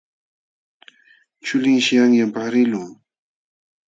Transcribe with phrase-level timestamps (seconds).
[1.45, 2.89] Chulinshi qanyan paqarilqun.